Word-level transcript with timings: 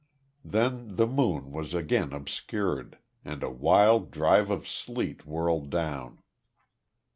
Then 0.43 0.95
the 0.95 1.05
moon 1.05 1.51
was 1.51 1.75
again 1.75 2.11
obscured, 2.11 2.97
and 3.23 3.43
a 3.43 3.51
wild 3.51 4.09
drive 4.09 4.49
of 4.49 4.67
sleet 4.67 5.27
whirled 5.27 5.69
down. 5.69 6.23